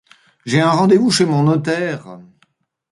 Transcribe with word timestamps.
J'ai 0.47 0.59
un 0.61 0.71
rendez-vous 0.71 1.11
chez 1.11 1.25
mon 1.27 1.43
notaire! 1.43 2.17